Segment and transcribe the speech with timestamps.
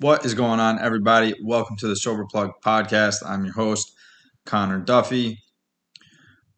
[0.00, 1.34] What is going on, everybody?
[1.42, 3.16] Welcome to the Sober Plug podcast.
[3.24, 3.92] I'm your host,
[4.44, 5.38] Connor Duffy.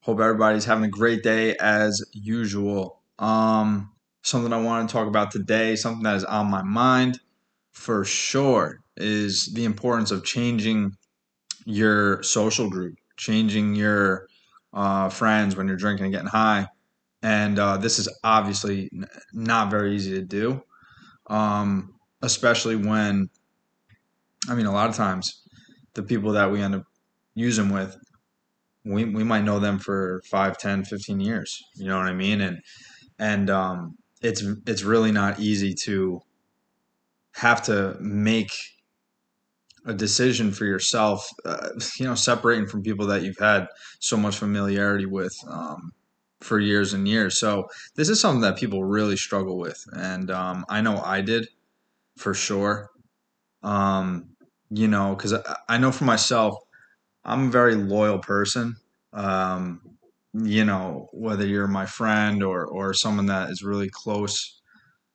[0.01, 3.03] Hope everybody's having a great day as usual.
[3.19, 7.21] Um, something I want to talk about today, something that is on my mind
[7.72, 10.93] for sure, is the importance of changing
[11.67, 14.29] your social group, changing your
[14.73, 16.69] uh, friends when you're drinking and getting high.
[17.23, 20.62] And uh, this is obviously n- not very easy to do.
[21.27, 23.28] Um, especially when
[24.48, 25.43] I mean a lot of times
[25.95, 26.84] the people that we end up
[27.34, 27.97] using with
[28.84, 32.41] we, we might know them for 5 10 15 years you know what I mean?
[32.41, 32.60] And
[33.19, 36.21] and um, it's it's really not easy to
[37.37, 38.51] have to make
[39.85, 43.69] a decision for yourself uh, you know separating from people that you've had
[44.01, 45.93] so much familiarity with um,
[46.41, 47.38] for years and years.
[47.38, 49.83] So this is something that people really struggle with.
[49.93, 51.48] And um, I know I did
[52.16, 52.91] for sure.
[53.62, 54.30] Um,
[54.70, 56.57] you know, because I, I know for myself,
[57.24, 58.77] I'm a very loyal person.
[59.13, 59.80] Um,
[60.35, 64.60] you know, whether you're my friend or or someone that is really close,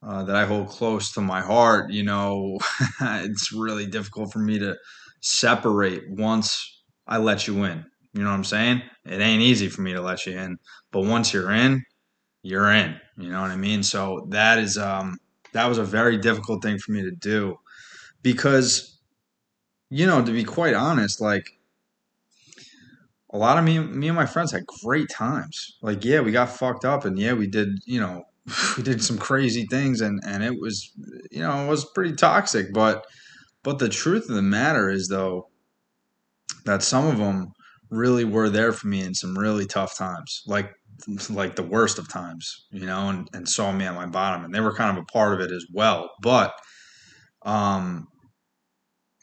[0.04, 2.58] uh, that I hold close to my heart, you know,
[3.02, 4.78] it's really difficult for me to
[5.22, 7.86] separate once I let you in.
[8.14, 8.82] You know what I'm saying?
[9.06, 10.58] It ain't easy for me to let you in,
[10.92, 11.84] but once you're in,
[12.44, 13.00] you're in.
[13.18, 13.84] You know what I mean?
[13.84, 15.18] So that is um
[15.54, 17.58] that was a very difficult thing for me to do.
[18.22, 19.00] Because
[19.90, 21.46] you know to be quite honest like
[23.34, 25.78] a lot of me me and my friends had great times.
[25.82, 28.24] Like yeah we got fucked up and yeah we did you know
[28.78, 30.92] we did some crazy things and and it was
[31.32, 32.74] you know it was pretty toxic.
[32.74, 33.06] But
[33.64, 35.50] but the truth of the matter is though
[36.66, 37.54] that some of them
[37.90, 40.44] really were there for me in some really tough times.
[40.48, 40.72] Like
[41.30, 44.54] like the worst of times you know and, and saw me at my bottom and
[44.54, 46.54] they were kind of a part of it as well but
[47.44, 48.08] um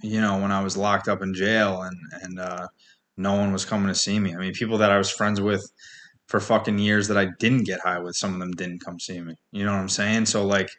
[0.03, 2.69] you know, when I was locked up in jail and and uh,
[3.17, 4.35] no one was coming to see me.
[4.35, 5.65] I mean, people that I was friends with
[6.29, 9.21] for fucking years that I didn't get high with, some of them didn't come see
[9.21, 9.35] me.
[9.51, 10.27] You know what I'm saying?
[10.27, 10.71] So like,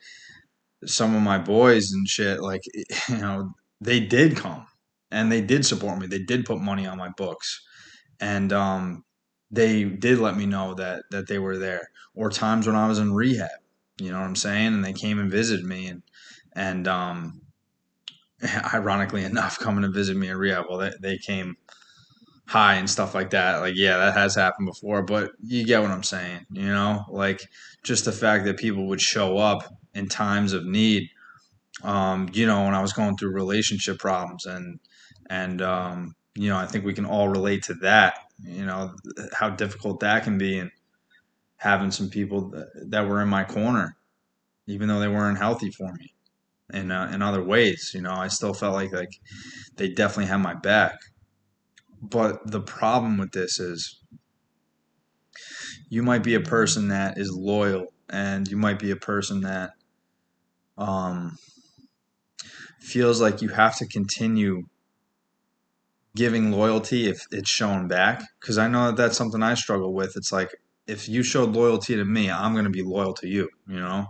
[0.86, 2.62] some of my boys and shit, like
[3.09, 3.52] you know,
[3.82, 4.66] they did come
[5.12, 6.08] and they did support me.
[6.08, 7.62] They did put money on my books,
[8.22, 9.04] and um,
[9.52, 11.90] they did let me know that that they were there.
[12.16, 13.50] Or times when I was in rehab.
[14.00, 14.68] You know what I'm saying?
[14.68, 16.04] And they came and visited me and
[16.54, 17.42] and um
[18.74, 20.66] ironically enough, coming to visit me in rehab.
[20.70, 21.56] Well, they, they came
[22.50, 23.59] high and stuff like that.
[23.59, 27.06] Like, yeah, that has happened before, but you get what I'm saying, you know?
[27.09, 27.42] Like,
[27.84, 31.09] just the fact that people would show up in times of need.
[31.84, 34.80] Um, you know, when I was going through relationship problems and,
[35.30, 38.94] and, um, you know, I think we can all relate to that, you know,
[39.34, 40.72] how difficult that can be and
[41.58, 43.98] having some people that, that were in my corner,
[44.68, 46.14] even though they weren't healthy for me
[46.74, 47.92] in uh, in other ways.
[47.94, 49.20] You know, I still felt like like
[49.76, 51.00] they definitely had my back.
[52.02, 54.00] But the problem with this is
[55.90, 59.72] you might be a person that is loyal and you might be a person that
[60.78, 61.36] um,
[62.80, 64.64] feels like you have to continue
[66.19, 68.22] giving loyalty if it's shown back?
[68.40, 70.18] Because i know that that's something i struggle with.
[70.18, 70.52] It's like
[70.85, 74.06] if you showed loyalty to me i'm going to be loyal to you you know?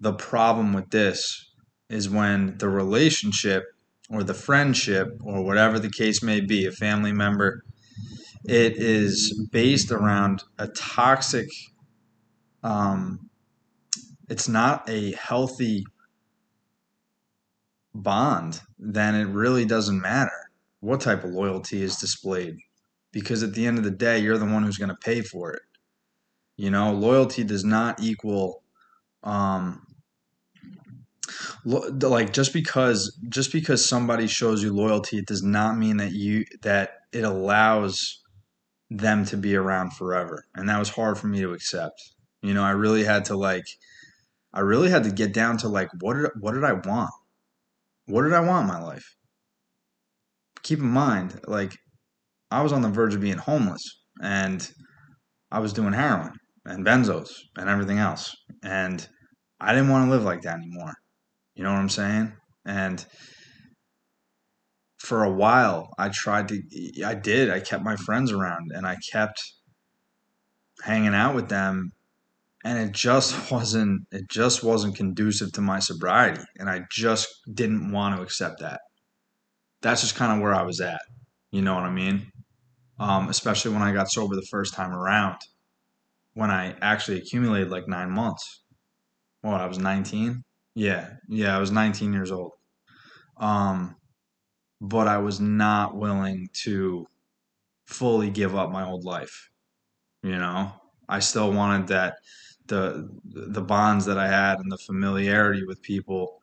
[0.00, 1.18] The problem with this
[1.88, 3.62] is when the relationship
[4.10, 7.62] or the friendship or whatever the case may be, a family member,
[8.44, 11.48] it is based around a toxic,
[12.62, 13.30] um,
[14.28, 15.84] it's not a healthy
[17.94, 20.47] bond, then it really doesn't matter
[20.80, 22.56] what type of loyalty is displayed.
[23.12, 25.52] Because at the end of the day, you're the one who's going to pay for
[25.52, 25.62] it.
[26.56, 28.62] You know, loyalty does not equal
[29.22, 29.82] um,
[31.64, 36.44] like just because just because somebody shows you loyalty it does not mean that you
[36.62, 38.22] that it allows
[38.90, 42.62] them to be around forever and that was hard for me to accept you know
[42.62, 43.66] i really had to like
[44.54, 47.10] i really had to get down to like what did what did i want
[48.06, 49.16] what did i want in my life
[50.68, 51.76] keep in mind like
[52.50, 53.82] i was on the verge of being homeless
[54.22, 54.70] and
[55.50, 56.32] i was doing heroin
[56.66, 59.08] and benzos and everything else and
[59.60, 60.92] i didn't want to live like that anymore
[61.58, 62.32] you know what I'm saying?
[62.64, 63.04] And
[64.98, 66.62] for a while, I tried to,
[67.04, 67.50] I did.
[67.50, 69.42] I kept my friends around and I kept
[70.84, 71.90] hanging out with them.
[72.64, 76.42] And it just wasn't, it just wasn't conducive to my sobriety.
[76.58, 78.80] And I just didn't want to accept that.
[79.82, 81.00] That's just kind of where I was at.
[81.50, 82.30] You know what I mean?
[82.98, 85.36] Um, especially when I got sober the first time around,
[86.34, 88.64] when I actually accumulated like nine months.
[89.42, 90.44] What, I was 19?
[90.74, 92.52] Yeah, yeah, I was 19 years old.
[93.38, 93.96] Um,
[94.80, 97.06] but I was not willing to
[97.86, 99.50] fully give up my old life.
[100.22, 100.72] You know,
[101.08, 102.16] I still wanted that
[102.66, 106.40] the the bonds that I had and the familiarity with people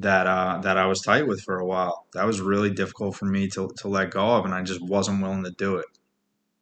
[0.00, 2.06] that uh, that I was tight with for a while.
[2.14, 5.22] That was really difficult for me to to let go of, and I just wasn't
[5.22, 5.86] willing to do it.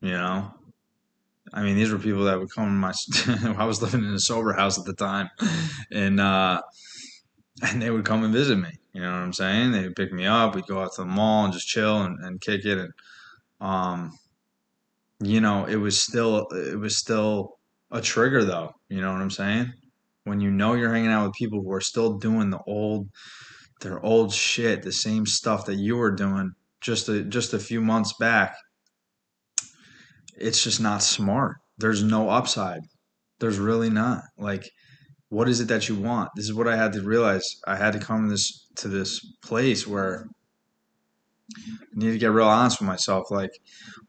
[0.00, 0.54] You know,
[1.52, 2.92] I mean, these were people that would come to my.
[3.60, 5.30] I was living in a sober house at the time,
[5.92, 6.62] and uh,
[7.62, 8.70] and they would come and visit me.
[8.92, 9.72] You know what I'm saying?
[9.72, 10.54] They would pick me up.
[10.54, 12.78] We'd go out to the mall and just chill and, and kick it.
[12.78, 12.92] And
[13.60, 14.18] um,
[15.20, 17.58] you know, it was still it was still
[17.90, 18.72] a trigger though.
[18.88, 19.72] You know what I'm saying?
[20.26, 23.08] When you know you're hanging out with people who are still doing the old
[23.80, 27.80] their old shit, the same stuff that you were doing just a just a few
[27.80, 28.56] months back,
[30.36, 31.58] it's just not smart.
[31.78, 32.80] There's no upside.
[33.38, 34.22] There's really not.
[34.36, 34.68] Like
[35.28, 36.30] what is it that you want?
[36.36, 37.60] This is what I had to realize.
[37.66, 40.28] I had to come to this to this place where
[41.56, 41.58] I
[41.94, 43.30] need to get real honest with myself.
[43.30, 43.52] Like,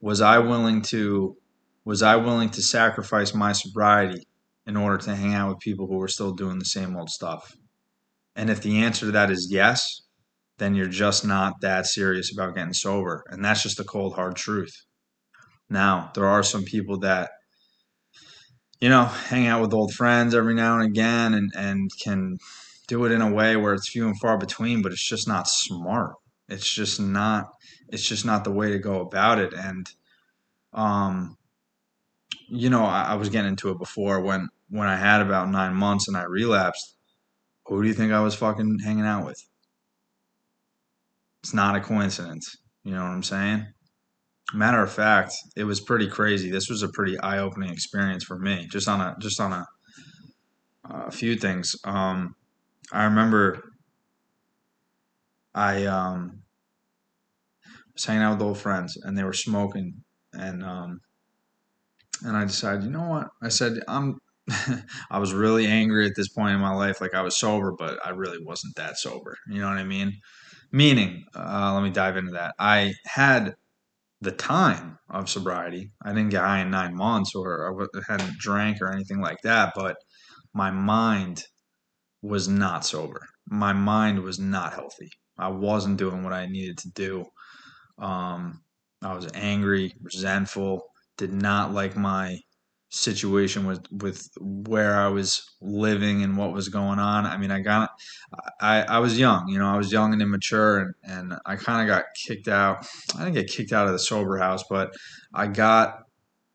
[0.01, 1.37] was I willing to
[1.85, 4.26] was I willing to sacrifice my sobriety
[4.67, 7.55] in order to hang out with people who are still doing the same old stuff?
[8.35, 10.01] And if the answer to that is yes,
[10.59, 13.23] then you're just not that serious about getting sober.
[13.29, 14.75] And that's just the cold hard truth.
[15.69, 17.31] Now, there are some people that
[18.79, 22.37] you know, hang out with old friends every now and again and, and can
[22.87, 25.47] do it in a way where it's few and far between, but it's just not
[25.47, 26.13] smart.
[26.47, 27.47] It's just not
[27.89, 29.53] it's just not the way to go about it.
[29.53, 29.89] And
[30.73, 31.36] um
[32.49, 35.73] you know, I, I was getting into it before when when I had about nine
[35.73, 36.95] months and I relapsed,
[37.65, 39.41] who do you think I was fucking hanging out with?
[41.44, 42.57] It's not a coincidence.
[42.83, 43.65] You know what I'm saying?
[44.53, 46.49] Matter of fact, it was pretty crazy.
[46.49, 49.65] This was a pretty eye-opening experience for me, just on a just on a,
[50.89, 51.75] a few things.
[51.83, 52.35] Um,
[52.91, 53.61] I remember
[55.53, 56.44] I um,
[57.94, 61.01] was hanging out with old friends, and they were smoking, and um,
[62.23, 63.27] and I decided, you know what?
[63.41, 64.19] I said I'm.
[65.11, 67.01] I was really angry at this point in my life.
[67.01, 69.35] Like I was sober, but I really wasn't that sober.
[69.49, 70.13] You know what I mean?
[70.71, 72.53] Meaning, uh, let me dive into that.
[72.57, 73.55] I had
[74.21, 75.91] the time of sobriety.
[76.03, 79.73] I didn't get high in nine months or I hadn't drank or anything like that,
[79.75, 79.97] but
[80.53, 81.43] my mind
[82.21, 83.21] was not sober.
[83.49, 85.09] My mind was not healthy.
[85.37, 87.25] I wasn't doing what I needed to do.
[87.99, 88.61] Um,
[89.03, 90.81] I was angry, resentful,
[91.17, 92.39] did not like my
[92.89, 97.25] situation with with where I was living and what was going on.
[97.25, 97.89] I mean, I got
[98.61, 101.81] I I was young, you know, I was young and immature, and and I kind
[101.81, 102.87] of got kicked out.
[103.15, 104.91] I didn't get kicked out of the sober house, but
[105.33, 105.99] I got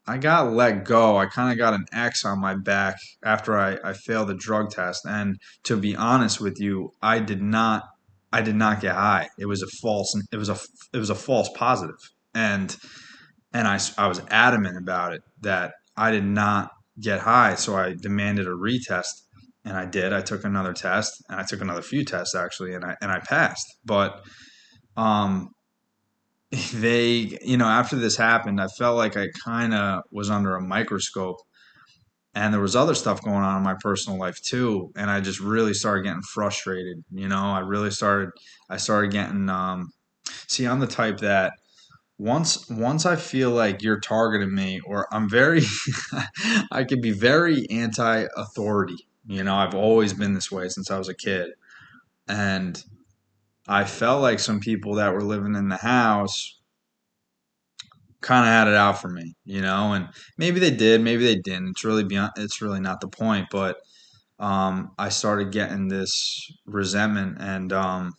[0.06, 1.16] I got let go.
[1.16, 4.70] I kind of got an X on my back after I, I failed the drug
[4.70, 5.04] test.
[5.06, 7.84] And to be honest with you, I did not
[8.32, 9.28] I did not get high.
[9.38, 10.58] It was a false it was a
[10.92, 11.98] it was a false positive.
[12.34, 12.76] And
[13.54, 16.70] and I, I was adamant about it that I did not
[17.00, 19.22] get high, so I demanded a retest,
[19.64, 20.12] and I did.
[20.12, 23.20] I took another test, and I took another few tests actually, and I and I
[23.20, 23.66] passed.
[23.84, 24.22] But
[24.96, 25.50] um,
[26.74, 30.60] they, you know, after this happened, I felt like I kind of was under a
[30.62, 31.36] microscope,
[32.34, 35.40] and there was other stuff going on in my personal life too, and I just
[35.40, 37.04] really started getting frustrated.
[37.10, 38.30] You know, I really started,
[38.70, 39.48] I started getting.
[39.48, 39.90] Um,
[40.48, 41.52] see, I'm the type that
[42.22, 45.62] once once I feel like you're targeting me or I'm very
[46.70, 49.08] I can be very anti-authority.
[49.26, 51.50] You know, I've always been this way since I was a kid.
[52.28, 52.82] And
[53.68, 56.60] I felt like some people that were living in the house
[58.20, 61.36] kind of had it out for me, you know, and maybe they did, maybe they
[61.40, 61.70] didn't.
[61.70, 63.78] It's really beyond it's really not the point, but
[64.38, 68.14] um, I started getting this resentment and um,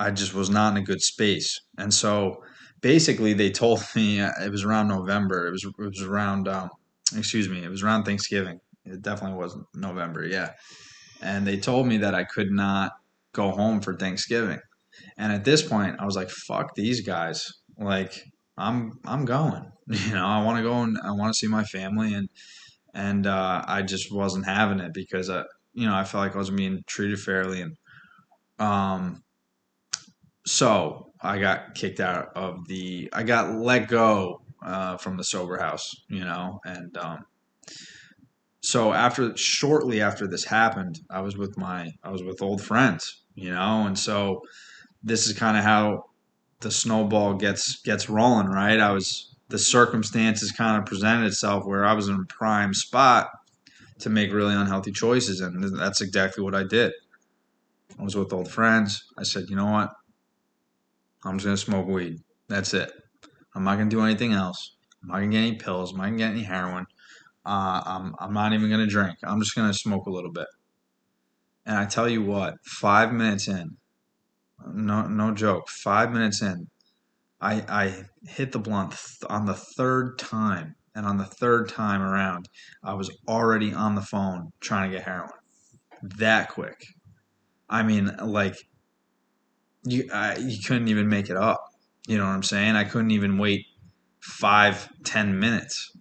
[0.00, 1.60] I just was not in a good space.
[1.78, 2.42] And so
[2.84, 5.48] basically they told me uh, it was around November.
[5.48, 6.70] It was it was around um,
[7.16, 8.60] excuse me, it was around Thanksgiving.
[8.84, 10.50] It definitely wasn't November, yeah.
[11.22, 12.92] And they told me that I could not
[13.32, 14.60] go home for Thanksgiving.
[15.16, 18.22] And at this point, I was like, "Fuck these guys!" Like,
[18.56, 19.64] I'm I'm going.
[19.86, 22.26] You know, I want to go and I want to see my family, and
[22.94, 26.34] and uh, I just wasn't having it because I, uh, you know, I felt like
[26.34, 27.76] I wasn't being treated fairly, and
[28.58, 29.22] um,
[30.46, 33.08] so I got kicked out of the.
[33.12, 37.24] I got let go uh, from the sober house, you know, and um,
[38.60, 43.22] so after shortly after this happened, I was with my I was with old friends,
[43.34, 44.40] you know, and so
[45.02, 46.04] this is kind of how
[46.60, 48.80] the snowball gets gets rolling, right?
[48.80, 53.28] I was the circumstances kind of presented itself where I was in a prime spot
[53.98, 56.92] to make really unhealthy choices, and that's exactly what I did.
[57.98, 59.04] I was with old friends.
[59.18, 59.90] I said, you know what?
[61.24, 62.18] I'm just gonna smoke weed.
[62.48, 62.92] That's it.
[63.54, 64.76] I'm not gonna do anything else.
[65.02, 65.92] I'm not gonna get any pills.
[65.92, 66.86] I'm not gonna get any heroin.
[67.46, 69.16] Uh, I'm I'm not even gonna drink.
[69.22, 70.46] I'm just gonna smoke a little bit.
[71.66, 73.76] And I tell you what, five minutes in,
[74.72, 76.68] no no joke, five minutes in,
[77.40, 82.02] I I hit the blunt th- on the third time, and on the third time
[82.02, 82.48] around,
[82.82, 85.30] I was already on the phone trying to get heroin.
[86.02, 86.84] That quick.
[87.68, 88.56] I mean, like
[89.84, 91.64] you I, you couldn't even make it up.
[92.06, 92.76] You know what I'm saying?
[92.76, 93.66] I couldn't even wait
[94.20, 95.92] five ten minutes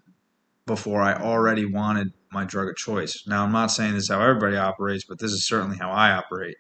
[0.66, 3.24] before I already wanted my drug of choice.
[3.28, 6.12] Now, I'm not saying this is how everybody operates, but this is certainly how I
[6.12, 6.58] operate.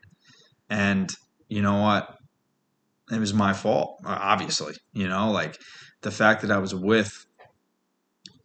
[0.69, 1.09] And
[1.47, 2.15] you know what?
[3.11, 4.75] It was my fault, uh, obviously.
[4.93, 5.57] You know, like
[6.01, 7.25] the fact that I was with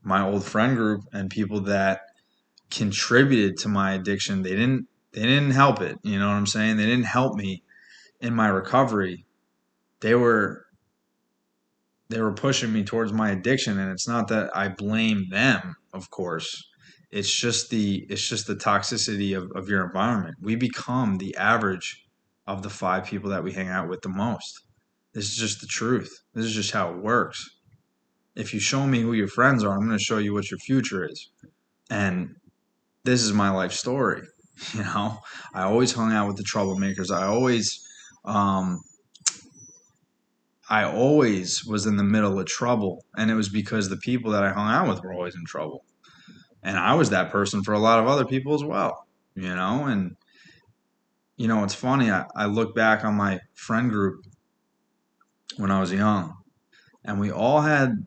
[0.02, 2.00] my old friend group and people that
[2.70, 5.96] contributed to my addiction, they didn't they didn't help it.
[6.02, 6.76] You know what I'm saying?
[6.76, 7.62] They didn't help me
[8.20, 9.26] in my recovery.
[10.00, 10.64] They were
[12.10, 16.10] they were pushing me towards my addiction and it's not that I blame them, of
[16.10, 16.64] course.
[17.10, 20.36] It's just the it's just the toxicity of, of your environment.
[20.40, 22.06] We become the average
[22.46, 24.62] of the five people that we hang out with the most.
[25.12, 26.10] This is just the truth.
[26.34, 27.48] This is just how it works.
[28.36, 30.58] If you show me who your friends are, I'm going to show you what your
[30.58, 31.30] future is.
[31.90, 32.36] And
[33.04, 34.22] this is my life story.
[34.74, 35.20] You know,
[35.54, 37.12] I always hung out with the troublemakers.
[37.12, 37.87] I always
[38.28, 38.82] um,
[40.68, 44.44] I always was in the middle of trouble, and it was because the people that
[44.44, 45.84] I hung out with were always in trouble,
[46.62, 49.86] and I was that person for a lot of other people as well, you know.
[49.86, 50.16] And
[51.38, 52.10] you know, it's funny.
[52.10, 54.26] I, I look back on my friend group
[55.56, 56.36] when I was young,
[57.04, 58.06] and we all had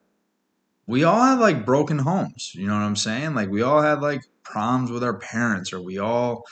[0.85, 2.53] we all had like broken homes.
[2.53, 3.33] You know what I'm saying?
[3.33, 6.43] Like we all had like problems with our parents, or we all.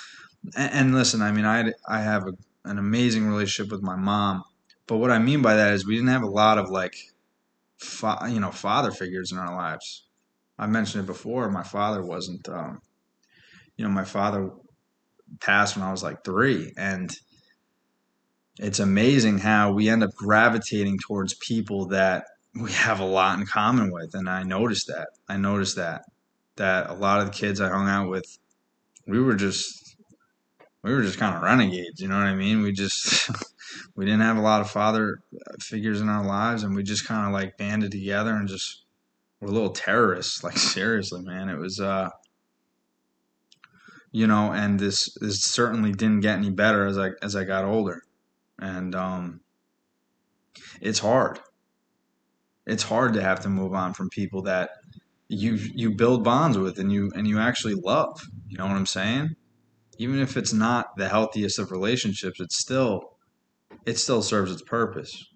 [0.55, 2.33] And, and listen, I mean, I I have a,
[2.69, 4.43] an amazing relationship with my mom
[4.89, 6.95] but what I mean by that is we didn't have a lot of like,
[7.77, 10.07] fa- you know, father figures in our lives.
[10.57, 11.47] I mentioned it before.
[11.51, 12.81] My father wasn't, um,
[13.77, 14.49] you know, my father
[15.39, 17.15] passed when I was like three, and
[18.57, 22.25] it's amazing how we end up gravitating towards people that
[22.59, 24.15] we have a lot in common with.
[24.15, 25.09] And I noticed that.
[25.29, 26.01] I noticed that
[26.55, 28.25] that a lot of the kids I hung out with,
[29.05, 29.88] we were just
[30.83, 32.01] we were just kind of renegades.
[32.01, 32.61] You know what I mean?
[32.61, 33.29] We just
[33.95, 35.19] we didn't have a lot of father
[35.59, 38.83] figures in our lives, and we just kind of like banded together and just
[39.41, 40.43] were little terrorists.
[40.43, 41.79] Like seriously, man, it was.
[41.79, 42.09] uh
[44.11, 47.65] you know, and this this certainly didn't get any better as I as I got
[47.65, 48.01] older,
[48.57, 49.41] and um,
[50.81, 51.39] it's hard.
[52.65, 54.71] It's hard to have to move on from people that
[55.27, 58.21] you you build bonds with and you and you actually love.
[58.47, 59.35] You know what I'm saying?
[59.99, 63.17] Even if it's not the healthiest of relationships, it's still
[63.85, 65.27] it still serves its purpose.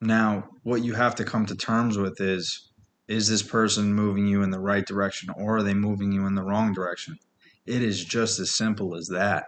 [0.00, 2.70] Now, what you have to come to terms with is
[3.08, 6.36] is this person moving you in the right direction or are they moving you in
[6.36, 7.18] the wrong direction?
[7.66, 9.46] It is just as simple as that.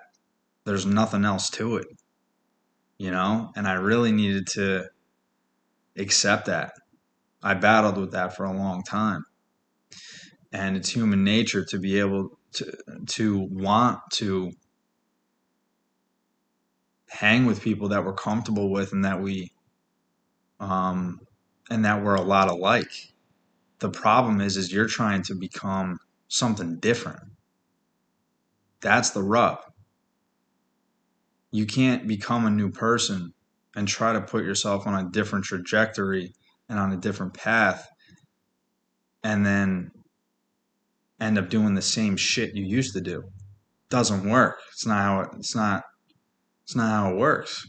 [0.65, 1.87] There's nothing else to it.
[2.99, 4.91] You know, and I really needed to
[5.97, 6.73] accept that.
[7.43, 9.25] I battled with that for a long time.
[10.53, 12.73] And it's human nature to be able to
[13.07, 14.53] to want to
[17.09, 19.53] hang with people that we're comfortable with and that we
[20.61, 21.21] um
[21.71, 23.13] and that we're a lot alike.
[23.79, 27.21] The problem is is you're trying to become something different.
[28.81, 29.59] That's the rub.
[31.53, 33.35] You can't become a new person
[33.75, 36.33] and try to put yourself on a different trajectory
[36.69, 37.89] and on a different path
[39.23, 39.91] and then
[41.21, 43.25] end up doing the same shit you used to do.
[43.89, 44.59] Doesn't work.
[44.73, 45.85] It's not how it, it's not
[46.65, 47.67] it's not how it works.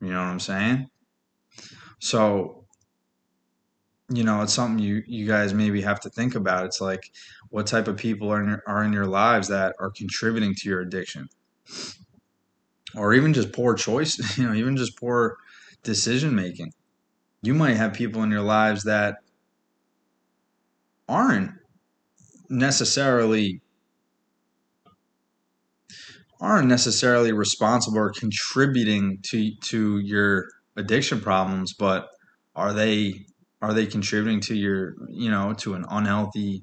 [0.00, 0.88] You know what I'm saying?
[2.00, 2.64] So
[4.10, 6.64] you know, it's something you you guys maybe have to think about.
[6.64, 7.10] It's like
[7.50, 10.68] what type of people are in your, are in your lives that are contributing to
[10.68, 11.28] your addiction.
[12.96, 15.36] Or even just poor choice, you know, even just poor
[15.82, 16.72] decision making.
[17.42, 19.16] You might have people in your lives that
[21.08, 21.52] aren't
[22.48, 23.60] necessarily
[26.40, 32.08] aren't necessarily responsible or contributing to to your addiction problems, but
[32.54, 33.26] are they
[33.60, 36.62] are they contributing to your you know to an unhealthy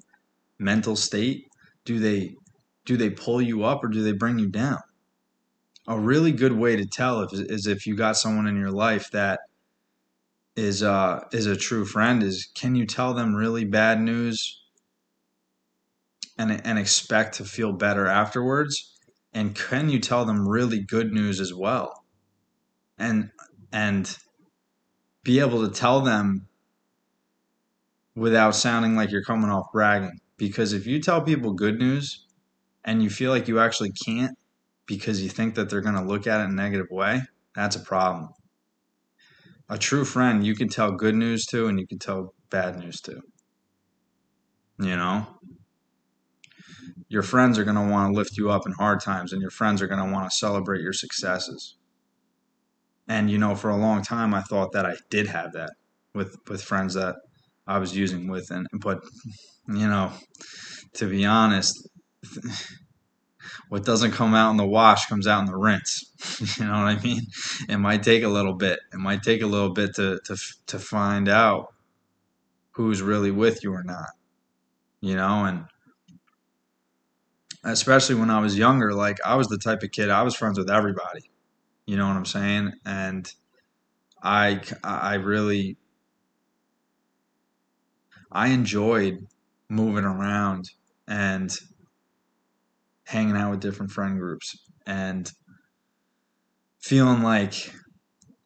[0.59, 1.47] mental state?
[1.83, 2.35] Do they
[2.85, 4.79] do they pull you up or do they bring you down?
[5.87, 9.11] A really good way to tell if, is if you got someone in your life
[9.11, 9.41] that
[10.55, 14.61] is uh is a true friend is can you tell them really bad news
[16.37, 18.99] and and expect to feel better afterwards?
[19.33, 22.05] And can you tell them really good news as well?
[22.97, 23.31] And
[23.71, 24.17] and
[25.23, 26.47] be able to tell them
[28.15, 30.19] without sounding like you're coming off bragging.
[30.37, 32.25] Because if you tell people good news
[32.83, 34.37] and you feel like you actually can't
[34.85, 37.21] because you think that they're going to look at it in a negative way,
[37.55, 38.29] that's a problem.
[39.67, 43.01] A true friend, you can tell good news to and you can tell bad news
[43.01, 43.21] to.
[44.77, 45.27] You know?
[47.15, 49.49] Your friends are going to want to lift you up in hard times and your
[49.49, 51.77] friends are going to want to celebrate your successes.
[53.07, 55.71] And you know, for a long time I thought that I did have that
[56.13, 57.15] with with friends that
[57.65, 58.99] I was using with and but
[59.65, 60.11] you know,
[60.95, 61.87] to be honest,
[63.69, 66.03] what doesn't come out in the wash comes out in the rinse.
[66.59, 67.21] you know what I mean?
[67.69, 68.79] It might take a little bit.
[68.91, 71.73] It might take a little bit to to to find out
[72.71, 74.09] who's really with you or not.
[74.99, 75.65] You know, and
[77.65, 80.57] especially when I was younger, like I was the type of kid I was friends
[80.57, 81.31] with everybody.
[81.85, 82.73] You know what I'm saying?
[82.85, 83.31] And
[84.23, 85.77] I I really
[88.31, 89.27] I enjoyed
[89.69, 90.69] moving around
[91.07, 91.51] and
[93.05, 95.31] hanging out with different friend groups and
[96.79, 97.71] feeling like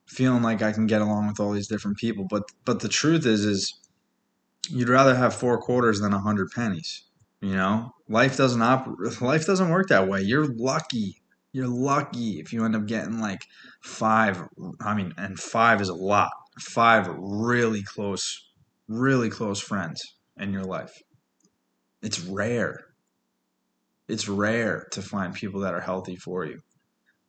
[0.08, 2.26] feeling like I can get along with all these different people.
[2.30, 3.74] But but the truth is is
[4.70, 7.09] you'd rather have four quarters than a hundred pennies.
[7.41, 8.88] You know, life doesn't op-
[9.22, 10.22] life doesn't work that way.
[10.22, 11.22] You're lucky.
[11.51, 13.41] You're lucky if you end up getting like
[13.81, 14.43] five.
[14.81, 16.31] I mean, and five is a lot.
[16.60, 18.51] Five really close,
[18.88, 20.01] really close friends
[20.38, 20.93] in your life.
[22.01, 22.86] It's rare.
[24.08, 26.62] It's rare to find people that are healthy for you,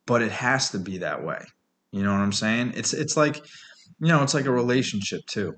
[0.05, 1.43] but it has to be that way.
[1.91, 2.73] You know what I'm saying?
[2.75, 3.37] It's it's like,
[3.99, 5.55] you know, it's like a relationship too.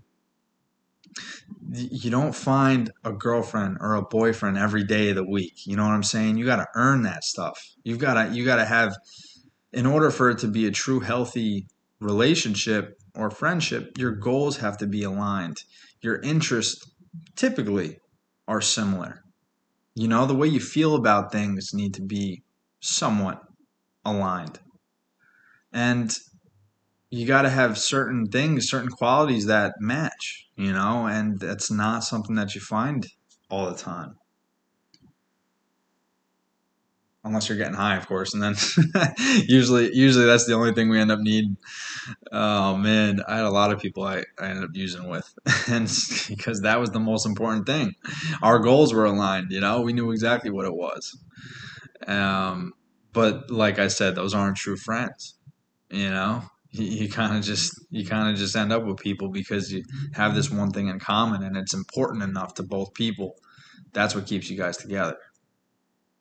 [1.71, 5.65] You don't find a girlfriend or a boyfriend every day of the week.
[5.65, 6.37] You know what I'm saying?
[6.37, 7.59] You got to earn that stuff.
[7.83, 8.95] You've got to you got to have
[9.71, 11.67] in order for it to be a true healthy
[11.99, 15.63] relationship or friendship, your goals have to be aligned.
[16.01, 16.91] Your interests
[17.35, 17.99] typically
[18.47, 19.23] are similar.
[19.95, 22.43] You know, the way you feel about things need to be
[22.79, 23.41] somewhat
[24.03, 24.59] aligned.
[25.71, 26.15] And
[27.13, 32.03] you got to have certain things, certain qualities that match, you know, and that's not
[32.03, 33.05] something that you find
[33.51, 34.15] all the time
[37.23, 38.33] unless you're getting high, of course.
[38.33, 38.55] And then
[39.47, 41.55] usually, usually that's the only thing we end up needing.
[42.31, 45.31] Oh man, I had a lot of people I, I ended up using with,
[45.69, 45.87] and
[46.27, 47.93] because that was the most important thing.
[48.41, 49.51] Our goals were aligned.
[49.51, 51.15] You know, we knew exactly what it was.
[52.07, 52.73] Um,
[53.13, 55.35] but like I said, those aren't true friends.
[55.91, 56.41] You know,
[56.73, 59.83] you, kind of just you kind of just end up with people because you
[60.13, 63.35] have this one thing in common, and it's important enough to both people.
[63.93, 65.17] That's what keeps you guys together.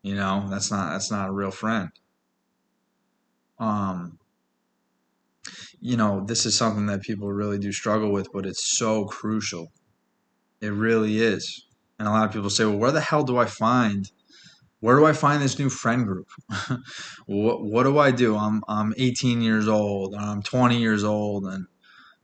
[0.03, 1.89] You know, that's not that's not a real friend.
[3.59, 4.19] Um,
[5.81, 9.73] you know, this is something that people really do struggle with, but it's so crucial.
[10.61, 11.67] It really is.
[11.99, 14.11] And a lot of people say, "Well, where the hell do I find
[14.83, 16.29] where do I find this new friend group?
[17.27, 18.37] what what do I do?
[18.37, 21.67] I'm I'm 18 years old, I'm 20 years old and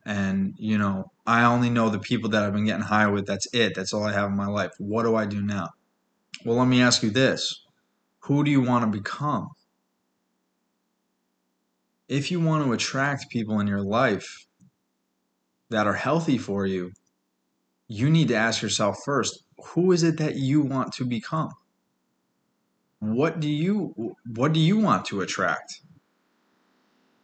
[0.05, 3.27] and you know, I only know the people that I've been getting high with.
[3.27, 3.75] That's it.
[3.77, 4.73] That's all I have in my life.
[4.79, 5.69] What do I do now?
[6.45, 7.63] Well, let me ask you this.
[8.25, 9.51] Who do you want to become?
[12.09, 14.47] If you want to attract people in your life
[15.71, 16.91] that are healthy for you,
[17.87, 19.45] you need to ask yourself first
[19.75, 21.51] who is it that you want to become?
[23.01, 25.81] What do you what do you want to attract?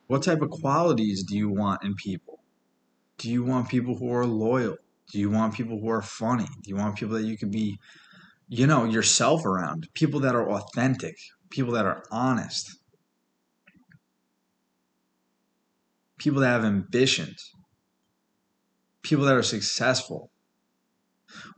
[0.06, 2.40] What type of qualities do you want in people?
[3.18, 4.76] Do you want people who are loyal?
[5.12, 6.46] Do you want people who are funny?
[6.62, 7.78] Do you want people that you can be
[8.48, 11.16] you know, yourself around, people that are authentic,
[11.50, 12.78] people that are honest,
[16.18, 17.50] people that have ambitions,
[19.02, 20.30] people that are successful.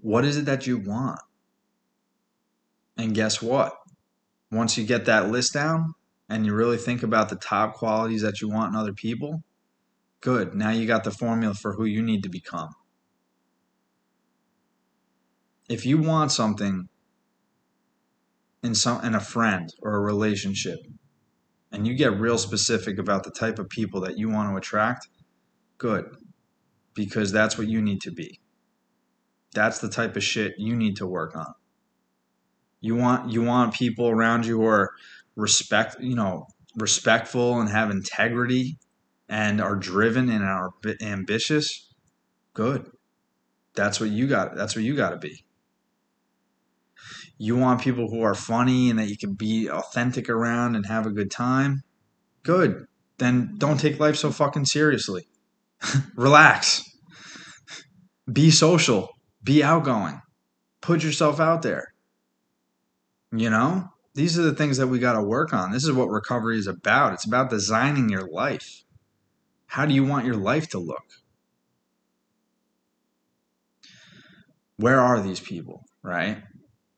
[0.01, 1.21] What is it that you want?
[2.97, 3.75] And guess what?
[4.51, 5.95] Once you get that list down
[6.29, 9.43] and you really think about the top qualities that you want in other people,
[10.21, 10.55] good.
[10.55, 12.71] Now you got the formula for who you need to become.
[15.69, 16.89] If you want something
[18.63, 20.79] in some in a friend or a relationship
[21.73, 25.09] and you get real specific about the type of people that you want to attract
[25.79, 26.07] good.
[26.95, 28.41] Because that's what you need to be.
[29.53, 31.53] That's the type of shit you need to work on
[32.87, 34.93] you want you want people around you who are
[35.35, 36.47] respect you know
[36.77, 38.79] respectful and have integrity
[39.29, 40.71] and are driven and are
[41.03, 41.93] ambitious
[42.55, 42.91] good
[43.75, 45.45] that's what you got that's what you got to be
[47.39, 51.07] you want people who are funny and that you can be authentic around and have
[51.07, 51.83] a good time,
[52.43, 52.87] good.
[53.19, 55.29] Then don't take life so fucking seriously.
[56.17, 56.83] Relax.
[58.31, 59.11] Be social.
[59.43, 60.21] Be outgoing.
[60.81, 61.93] Put yourself out there.
[63.37, 65.73] You know, these are the things that we got to work on.
[65.73, 67.13] This is what recovery is about.
[67.13, 68.85] It's about designing your life.
[69.67, 71.05] How do you want your life to look?
[74.79, 76.43] Where are these people, right?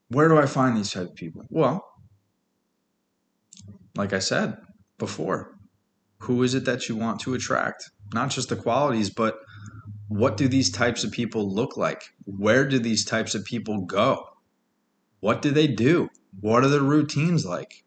[0.09, 1.43] Where do I find these type of people?
[1.49, 1.85] Well,
[3.95, 4.57] like I said
[4.97, 5.55] before,
[6.19, 7.89] who is it that you want to attract?
[8.13, 9.39] Not just the qualities, but
[10.07, 12.03] what do these types of people look like?
[12.25, 14.25] Where do these types of people go?
[15.19, 16.09] What do they do?
[16.39, 17.83] What are the routines like?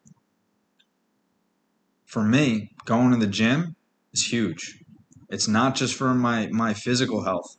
[2.05, 3.75] For me, going to the gym
[4.11, 4.79] is huge.
[5.29, 7.57] It's not just for my, my physical health,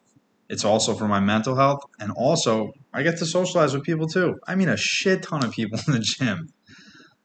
[0.49, 1.81] it's also for my mental health.
[1.99, 4.39] And also, I get to socialize with people too.
[4.47, 6.49] I mean, a shit ton of people in the gym.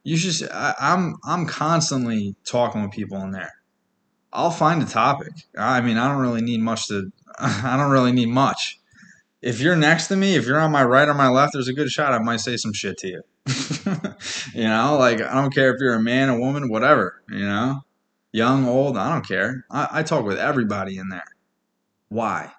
[0.03, 3.51] You should, I, I'm, I'm constantly talking with people in there.
[4.31, 5.33] I'll find a topic.
[5.57, 8.79] I mean, I don't really need much to, I don't really need much.
[9.41, 11.73] If you're next to me, if you're on my right or my left, there's a
[11.73, 13.21] good shot I might say some shit to you.
[14.53, 17.81] you know, like I don't care if you're a man, a woman, whatever, you know,
[18.31, 19.65] young, old, I don't care.
[19.71, 21.23] I, I talk with everybody in there.
[22.09, 22.51] Why?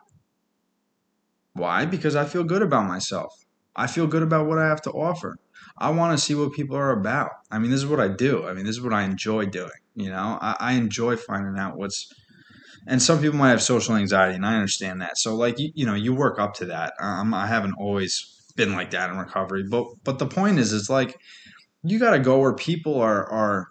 [1.52, 1.84] Why?
[1.86, 3.44] Because I feel good about myself.
[3.76, 5.36] I feel good about what I have to offer.
[5.78, 7.30] I want to see what people are about.
[7.50, 8.46] I mean, this is what I do.
[8.46, 9.70] I mean, this is what I enjoy doing.
[9.94, 12.12] You know, I, I enjoy finding out what's.
[12.86, 15.18] And some people might have social anxiety, and I understand that.
[15.18, 16.94] So, like you, you know, you work up to that.
[16.98, 20.90] Um, I haven't always been like that in recovery, but but the point is, it's
[20.90, 21.16] like
[21.82, 23.68] you got to go where people are are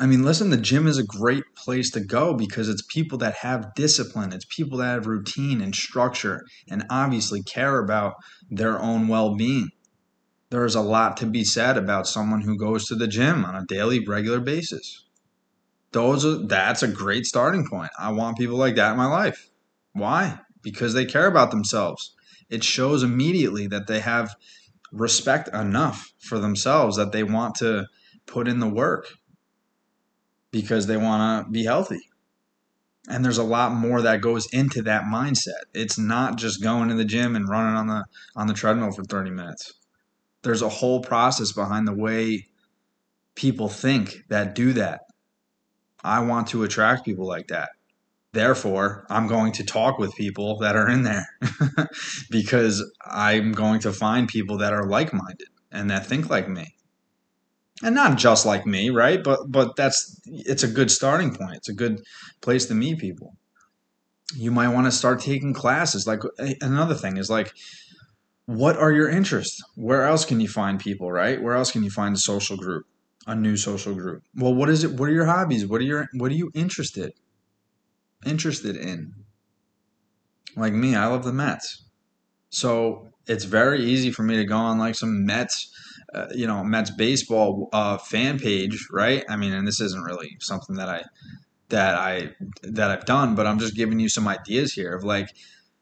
[0.00, 3.34] I mean, listen, the gym is a great place to go because it's people that
[3.34, 8.14] have discipline, it's people that have routine and structure and obviously care about
[8.48, 9.68] their own well being.
[10.48, 13.54] There is a lot to be said about someone who goes to the gym on
[13.54, 15.04] a daily, regular basis.
[15.92, 17.90] Those are, that's a great starting point.
[17.98, 19.50] I want people like that in my life.
[19.92, 20.40] Why?
[20.62, 22.14] Because they care about themselves.
[22.50, 24.34] It shows immediately that they have
[24.92, 27.86] respect enough for themselves that they want to
[28.26, 29.06] put in the work
[30.50, 32.00] because they want to be healthy.
[33.08, 35.62] And there's a lot more that goes into that mindset.
[35.74, 38.04] It's not just going to the gym and running on the
[38.36, 39.72] on the treadmill for 30 minutes.
[40.42, 42.46] There's a whole process behind the way
[43.34, 45.00] people think that do that.
[46.02, 47.70] I want to attract people like that.
[48.32, 51.26] Therefore, I'm going to talk with people that are in there
[52.30, 56.76] because I'm going to find people that are like minded and that think like me
[57.82, 59.22] and not just like me, right?
[59.22, 61.56] But but that's it's a good starting point.
[61.56, 62.02] It's a good
[62.40, 63.36] place to meet people.
[64.36, 66.06] You might want to start taking classes.
[66.06, 66.20] Like
[66.60, 67.52] another thing is like
[68.46, 69.62] what are your interests?
[69.76, 71.40] Where else can you find people, right?
[71.40, 72.84] Where else can you find a social group,
[73.26, 74.24] a new social group?
[74.34, 74.92] Well, what is it?
[74.92, 75.66] What are your hobbies?
[75.66, 77.12] What are your what are you interested
[78.24, 79.14] interested in?
[80.56, 81.84] Like me, I love the Mets.
[82.50, 85.70] So, it's very easy for me to go on like some Mets
[86.14, 89.24] uh, you know Mets baseball uh, fan page, right?
[89.28, 91.04] I mean, and this isn't really something that I
[91.68, 92.30] that I
[92.62, 95.28] that I've done, but I'm just giving you some ideas here of like,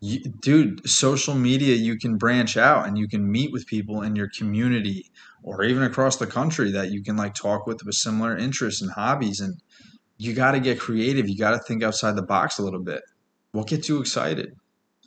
[0.01, 4.16] you, dude, social media you can branch out and you can meet with people in
[4.16, 5.11] your community
[5.42, 8.90] or even across the country that you can like talk with with similar interests and
[8.92, 9.62] hobbies and
[10.18, 11.28] you got to get creative.
[11.28, 13.02] You got to think outside the box a little bit.
[13.52, 14.52] What gets you excited?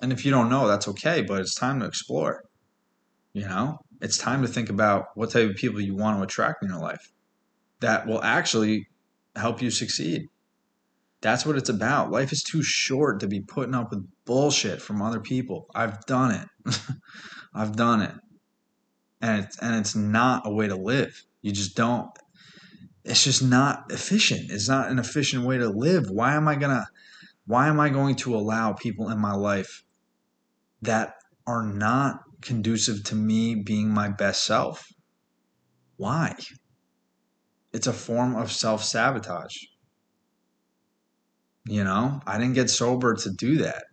[0.01, 2.43] And if you don't know, that's okay, but it's time to explore.
[3.33, 6.63] You know, it's time to think about what type of people you want to attract
[6.63, 7.11] in your life
[7.81, 8.87] that will actually
[9.35, 10.27] help you succeed.
[11.21, 12.11] That's what it's about.
[12.11, 15.67] Life is too short to be putting up with bullshit from other people.
[15.75, 16.75] I've done it.
[17.53, 18.15] I've done it.
[19.21, 21.23] And it's and it's not a way to live.
[21.43, 22.09] You just don't
[23.03, 24.51] it's just not efficient.
[24.51, 26.09] It's not an efficient way to live.
[26.09, 26.85] Why am I to
[27.45, 29.83] why am I going to allow people in my life
[30.81, 31.15] that
[31.47, 34.87] are not conducive to me being my best self.
[35.97, 36.35] Why?
[37.71, 39.55] It's a form of self sabotage.
[41.65, 43.83] You know, I didn't get sober to do that.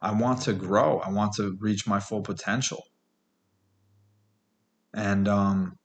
[0.00, 2.82] I want to grow, I want to reach my full potential.
[4.92, 5.78] And, um,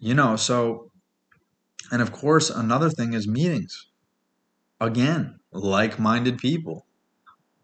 [0.00, 0.89] you know, so,
[1.90, 3.86] and of course, another thing is meetings.
[4.80, 6.86] Again, like minded people,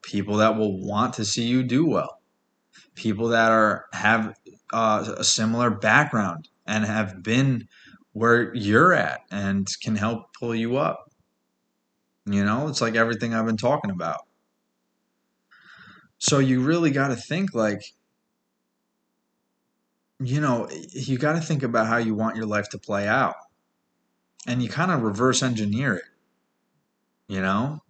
[0.02, 2.16] people that will want to see you do well
[2.96, 4.36] people that are have
[4.72, 7.68] uh, a similar background and have been
[8.12, 11.12] where you're at and can help pull you up.
[12.24, 14.22] You know, it's like everything I've been talking about.
[16.18, 17.82] So you really got to think like,
[20.18, 23.36] you know, you got to think about how you want your life to play out.
[24.46, 26.04] And you kind of reverse engineer it.
[27.28, 27.80] You know,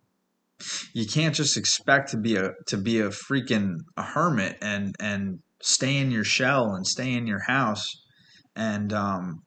[0.95, 5.41] you can't just expect to be a to be a freaking a hermit and and
[5.61, 7.85] stay in your shell and stay in your house
[8.55, 9.43] and um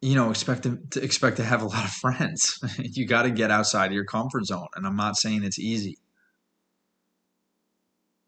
[0.00, 2.58] you know expect to, to expect to have a lot of friends.
[2.78, 5.96] You got to get outside of your comfort zone and i'm not saying it's easy.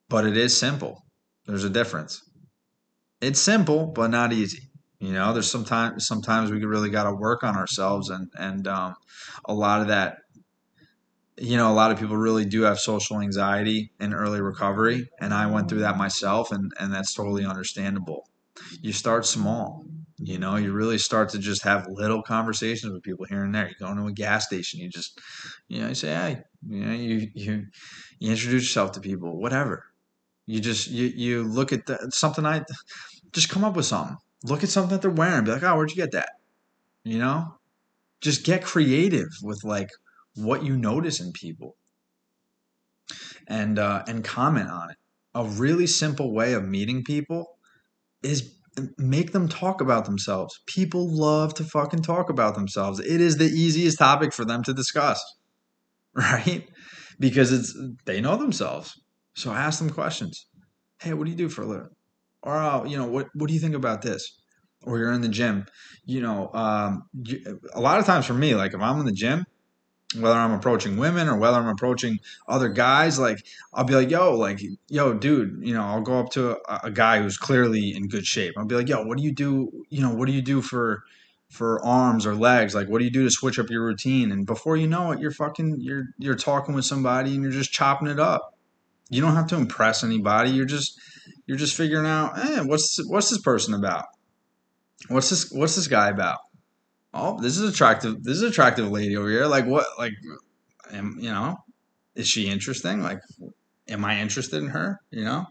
[0.09, 1.05] But it is simple.
[1.47, 2.21] There's a difference.
[3.21, 4.70] It's simple but not easy
[5.01, 8.95] you know there's sometimes sometimes we really got to work on ourselves and and um,
[9.47, 10.19] a lot of that
[11.41, 15.33] you know, a lot of people really do have social anxiety in early recovery, and
[15.33, 18.29] I went through that myself, and and that's totally understandable.
[18.83, 19.87] You start small,
[20.19, 23.69] you know, you really start to just have little conversations with people here and there.
[23.69, 25.19] You go into a gas station, you just,
[25.69, 27.67] you know, you say, hey, you know, you you
[28.19, 29.87] you introduce yourself to people, whatever.
[30.47, 32.65] You just you you look at the, something I
[33.33, 34.19] just come up with something.
[34.45, 36.31] Look at something that they're wearing, be like, oh, where'd you get that?
[37.05, 37.59] You know,
[38.21, 39.91] just get creative with like
[40.35, 41.77] what you notice in people
[43.47, 44.97] and uh, and comment on it.
[45.35, 47.59] A really simple way of meeting people
[48.23, 48.55] is
[48.97, 50.61] make them talk about themselves.
[50.67, 53.01] People love to fucking talk about themselves.
[53.01, 55.23] It is the easiest topic for them to discuss,
[56.15, 56.69] right?
[57.19, 59.01] Because it's they know themselves.
[59.35, 60.47] So ask them questions.
[61.01, 61.89] Hey, what do you do for a living?
[62.43, 64.39] Or uh, you know, what what do you think about this?
[64.83, 65.67] Or you're in the gym.
[66.05, 69.13] You know, um, you, a lot of times for me, like if I'm in the
[69.13, 69.45] gym
[70.19, 74.35] whether I'm approaching women or whether I'm approaching other guys, like I'll be like, yo,
[74.35, 78.09] like, yo, dude, you know, I'll go up to a, a, guy who's clearly in
[78.09, 78.55] good shape.
[78.57, 79.71] I'll be like, yo, what do you do?
[79.89, 81.05] You know, what do you do for
[81.49, 82.75] for arms or legs?
[82.75, 84.33] Like, what do you do to switch up your routine?
[84.33, 87.73] And before you know it, you're fucking, you're you're talking with somebody and you're just
[87.73, 88.57] chopping it up.
[89.11, 90.51] You don't have to impress anybody.
[90.51, 90.99] You're just
[91.51, 94.05] you're just figuring out, eh, what's what's this person about?
[95.09, 96.39] What's this what's this guy about?
[97.15, 98.23] oh, this is attractive.
[98.23, 99.47] This is attractive lady over here.
[99.47, 99.87] Like what?
[99.99, 100.13] Like,
[100.93, 101.57] am you know,
[102.15, 103.03] is she interesting?
[103.03, 103.21] Like,
[103.89, 105.01] am I interested in her?
[105.11, 105.47] You know.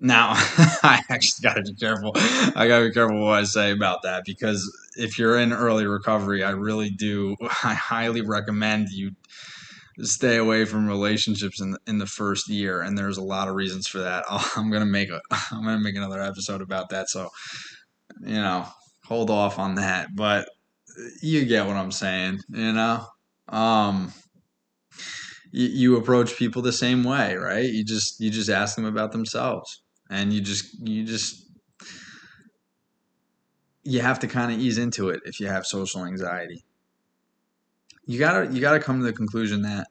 [0.00, 0.32] Now,
[0.82, 2.12] I actually got to be careful.
[2.14, 5.86] I got to be careful what I say about that because if you're in early
[5.86, 7.36] recovery, I really do.
[7.40, 9.12] I highly recommend you
[10.02, 13.54] stay away from relationships in the, in the first year, and there's a lot of
[13.54, 14.24] reasons for that.
[14.30, 17.08] i am gonna make a I'm gonna make another episode about that.
[17.08, 17.30] So,
[18.20, 18.66] you know,
[19.04, 20.14] hold off on that.
[20.14, 20.48] But
[21.22, 23.06] you get what I'm saying, you know?
[23.48, 24.12] Um,
[25.52, 27.64] you, you approach people the same way, right?
[27.64, 31.44] You just you just ask them about themselves, and you just you just
[33.84, 36.64] you have to kind of ease into it if you have social anxiety.
[38.06, 39.88] You gotta you gotta come to the conclusion that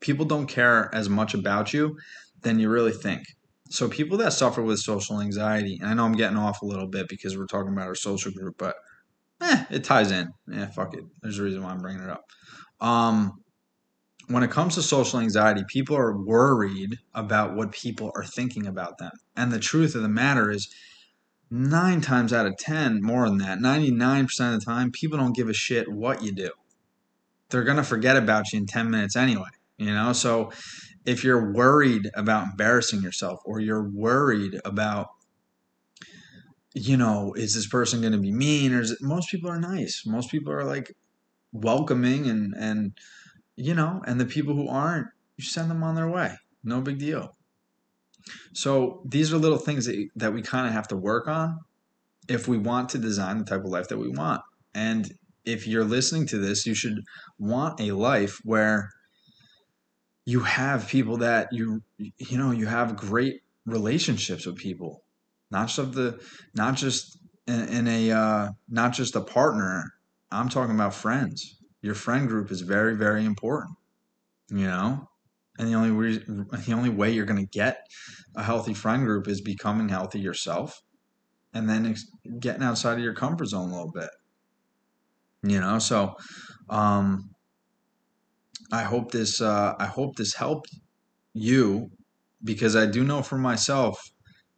[0.00, 1.96] people don't care as much about you
[2.42, 3.22] than you really think.
[3.70, 6.88] So people that suffer with social anxiety, and I know I'm getting off a little
[6.88, 8.74] bit because we're talking about our social group, but
[9.40, 10.30] eh, it ties in.
[10.50, 11.04] Yeah, fuck it.
[11.22, 12.24] There's a reason why I'm bringing it up.
[12.80, 13.42] Um,
[14.28, 18.98] when it comes to social anxiety, people are worried about what people are thinking about
[18.98, 19.12] them.
[19.36, 20.68] And the truth of the matter is,
[21.50, 24.22] nine times out of 10, more than that, 99%
[24.54, 26.50] of the time, people don't give a shit what you do.
[27.52, 30.12] They're going to forget about you in 10 minutes anyway, you know?
[30.12, 30.50] So
[31.04, 35.08] if you're worried about embarrassing yourself or you're worried about
[36.74, 39.60] you know is this person going to be mean or is it most people are
[39.60, 40.04] nice.
[40.06, 40.96] Most people are like
[41.52, 42.92] welcoming and and
[43.56, 46.34] you know and the people who aren't you send them on their way.
[46.64, 47.36] No big deal.
[48.52, 51.58] So these are little things that, that we kind of have to work on
[52.28, 54.42] if we want to design the type of life that we want.
[54.74, 55.12] And
[55.44, 57.00] if you're listening to this you should
[57.38, 58.90] want a life where
[60.24, 65.02] you have people that you you know you have great relationships with people.
[65.50, 66.20] Not just of the
[66.54, 69.94] not just in, in a uh, not just a partner.
[70.30, 71.58] I'm talking about friends.
[71.82, 73.76] Your friend group is very very important
[74.52, 75.08] you know?
[75.58, 77.86] And the only reason, the only way you're going to get
[78.34, 80.82] a healthy friend group is becoming healthy yourself
[81.52, 84.08] and then ex- getting outside of your comfort zone a little bit
[85.42, 86.14] you know so
[86.70, 87.30] um
[88.72, 90.70] I hope this uh, I hope this helped
[91.34, 91.90] you
[92.42, 94.00] because I do know for myself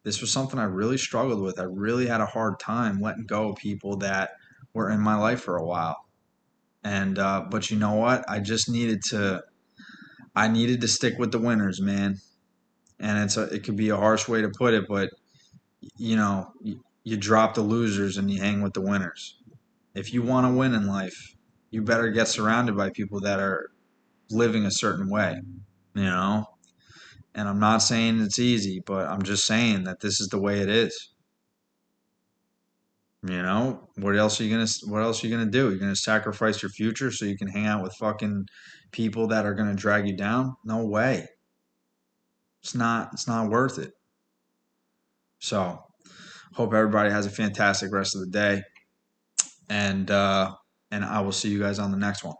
[0.03, 1.59] this was something I really struggled with.
[1.59, 4.31] I really had a hard time letting go of people that
[4.73, 5.97] were in my life for a while.
[6.83, 8.23] And uh, but you know what?
[8.29, 9.43] I just needed to
[10.35, 12.17] I needed to stick with the winners, man.
[12.99, 15.09] And it's a, it could be a harsh way to put it, but
[15.97, 19.37] you know, you, you drop the losers and you hang with the winners.
[19.95, 21.35] If you want to win in life,
[21.71, 23.71] you better get surrounded by people that are
[24.29, 25.39] living a certain way,
[25.93, 26.45] you know?
[27.33, 30.59] And I'm not saying it's easy, but I'm just saying that this is the way
[30.59, 31.13] it is.
[33.23, 35.69] You know, what else are you gonna what else are you gonna do?
[35.69, 38.45] You're gonna sacrifice your future so you can hang out with fucking
[38.91, 40.55] people that are gonna drag you down?
[40.63, 41.27] No way.
[42.61, 43.93] It's not it's not worth it.
[45.39, 45.79] So
[46.53, 48.61] hope everybody has a fantastic rest of the day.
[49.69, 50.55] And uh
[50.91, 52.35] and I will see you guys on the next one.